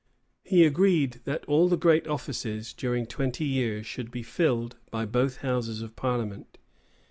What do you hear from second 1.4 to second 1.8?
all the